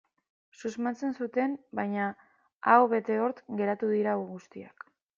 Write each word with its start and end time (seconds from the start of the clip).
Susmatzen 0.61 1.13
zuten, 1.17 1.53
baina 1.81 2.09
aho 2.75 2.91
bete 2.97 3.21
hortz 3.27 3.39
geratu 3.63 3.95
dira 3.97 4.21
guztiak. 4.35 4.93